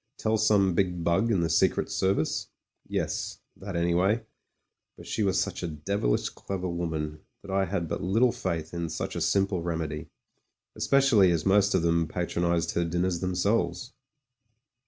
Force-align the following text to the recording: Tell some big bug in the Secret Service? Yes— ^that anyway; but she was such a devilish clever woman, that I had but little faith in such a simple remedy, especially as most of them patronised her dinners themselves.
Tell 0.17 0.35
some 0.37 0.73
big 0.73 1.03
bug 1.03 1.29
in 1.31 1.41
the 1.41 1.49
Secret 1.51 1.91
Service? 1.91 2.47
Yes— 2.87 3.37
^that 3.61 3.75
anyway; 3.75 4.23
but 4.97 5.05
she 5.05 5.21
was 5.21 5.39
such 5.39 5.61
a 5.61 5.67
devilish 5.67 6.29
clever 6.29 6.67
woman, 6.67 7.19
that 7.43 7.51
I 7.51 7.65
had 7.65 7.87
but 7.87 8.01
little 8.01 8.31
faith 8.31 8.73
in 8.73 8.89
such 8.89 9.15
a 9.15 9.21
simple 9.21 9.61
remedy, 9.61 10.07
especially 10.75 11.29
as 11.29 11.45
most 11.45 11.75
of 11.75 11.83
them 11.83 12.07
patronised 12.07 12.71
her 12.71 12.83
dinners 12.83 13.19
themselves. 13.19 13.93